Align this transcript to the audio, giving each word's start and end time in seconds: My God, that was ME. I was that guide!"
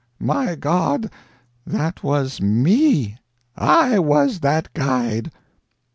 My 0.19 0.55
God, 0.55 1.11
that 1.63 2.01
was 2.03 2.41
ME. 2.41 3.19
I 3.55 3.99
was 3.99 4.39
that 4.39 4.73
guide!" 4.73 5.31